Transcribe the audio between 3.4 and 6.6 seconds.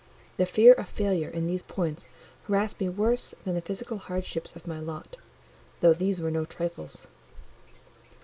than the physical hardships of my lot; though these were no